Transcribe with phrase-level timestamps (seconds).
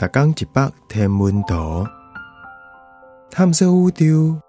[0.00, 1.86] 逐工一百天文图，
[3.30, 4.40] 探索宇宙。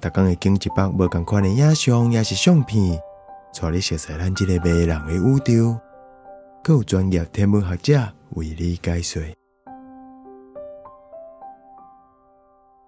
[0.00, 3.00] 逐工会经一百无共款的影像，也是相片，
[3.54, 5.78] 带你熟悉咱即个迷人的宇宙。
[6.64, 9.22] 更有专业天文学者为你解说。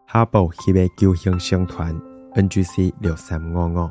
[0.09, 1.95] 哈勃翕的球形星团
[2.35, 3.89] NGC 六三五五，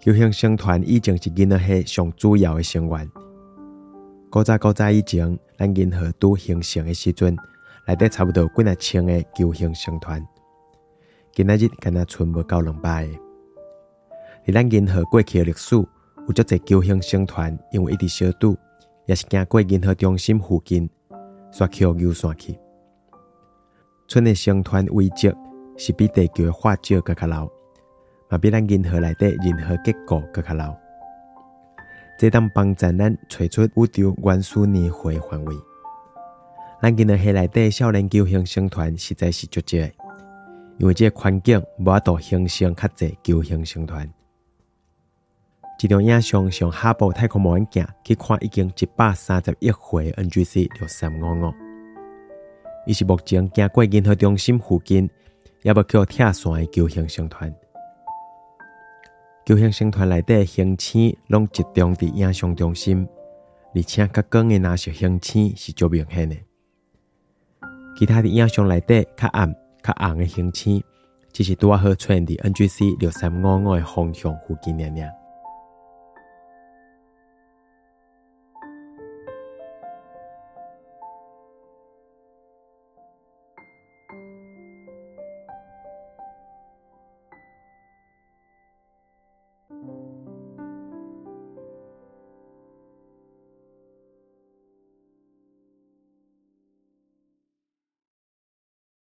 [0.00, 3.10] 球形星团以前是银河系上主要的成员。
[4.30, 7.34] 古早古早以前，咱银河拄形成的时阵，
[7.86, 10.22] 内底差不多几若千个球形星团。
[11.32, 13.12] 今仔日敢若剩无够两百个。
[14.44, 15.86] 伫咱银河过去的历史，有
[16.34, 18.54] 足侪球形星团，因为一直小拄，
[19.06, 20.90] 也是经过银河中心附近，
[21.50, 22.58] 刷去游散去。
[24.08, 25.34] 剩的星团位置
[25.78, 27.48] 是比地球的化石搁较老，
[28.28, 30.76] 嘛比咱银河内底任何结构搁较老。
[32.18, 35.54] 这当帮助咱找出宇宙原始年会范围。
[36.82, 39.76] 咱今日系内底少年球形星团实在是足少，
[40.78, 44.12] 因为这个环境无法度形成较济球形星团。
[45.80, 51.54] 一张影像上哈勃太空望远镜去看，已经一百三十一回 NGC 六三五五，
[52.84, 55.08] 伊是目前经过银河中心附近
[55.62, 57.54] 也无叫拆线的球形星团。
[59.48, 63.08] 救星星团内底星星拢集中伫影像中心，
[63.74, 66.36] 而且较光的那些星星是最明显的。
[67.98, 69.50] 其他的影像内底较暗、
[69.82, 70.84] 较红的星星，
[71.32, 75.10] 只是拄好出现伫 NGC 六三五五的方向附近尔尔。